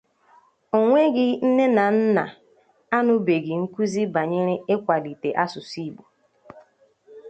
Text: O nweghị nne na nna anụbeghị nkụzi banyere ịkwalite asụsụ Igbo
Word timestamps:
O 0.75 0.77
nweghị 0.87 1.25
nne 1.47 1.65
na 1.77 1.85
nna 1.97 2.23
anụbeghị 2.97 3.53
nkụzi 3.61 4.01
banyere 4.13 4.53
ịkwalite 4.73 5.29
asụsụ 5.43 5.77
Igbo 5.87 6.03